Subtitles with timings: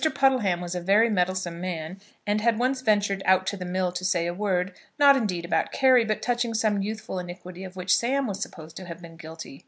[0.15, 3.91] Puddleham was a very meddlesome man, and he had once ventured out to the mill
[3.91, 7.95] to say a word, not indeed about Carry, but touching some youthful iniquity of which
[7.95, 9.59] Sam was supposed to have been guilty.